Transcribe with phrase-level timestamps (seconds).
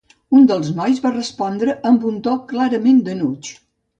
[0.37, 3.53] Un dels nois va respondre amb un to clarament d'enuig.